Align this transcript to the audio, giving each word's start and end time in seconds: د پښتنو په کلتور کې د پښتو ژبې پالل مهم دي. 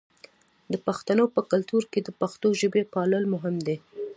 د 0.71 0.73
پښتنو 0.87 1.23
په 1.35 1.41
کلتور 1.51 1.83
کې 1.91 1.99
د 2.03 2.09
پښتو 2.19 2.47
ژبې 2.61 2.83
پالل 2.93 3.23
مهم 3.33 3.55
دي. 3.67 3.77